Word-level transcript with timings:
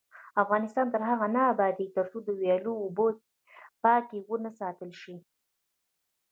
افغانستان 0.43 0.87
تر 0.93 1.01
هغو 1.09 1.27
نه 1.35 1.41
ابادیږي، 1.53 1.93
ترڅو 1.97 2.17
د 2.23 2.29
ویالو 2.39 2.73
اوبه 2.81 3.07
پاکې 3.83 4.17
ونه 4.29 4.51
ساتل 4.59 4.91
شي. 5.01 5.15